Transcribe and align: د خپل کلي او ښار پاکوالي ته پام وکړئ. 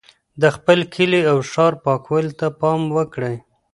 د 0.41 0.43
خپل 0.55 0.79
کلي 0.93 1.21
او 1.31 1.37
ښار 1.51 1.73
پاکوالي 1.85 2.31
ته 2.39 2.47
پام 2.59 2.81
وکړئ. 2.97 3.35